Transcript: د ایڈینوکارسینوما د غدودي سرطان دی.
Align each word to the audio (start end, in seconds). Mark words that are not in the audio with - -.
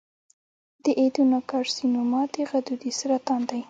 د 0.83 0.85
ایڈینوکارسینوما 1.01 2.21
د 2.33 2.35
غدودي 2.49 2.91
سرطان 2.99 3.41
دی. 3.49 3.59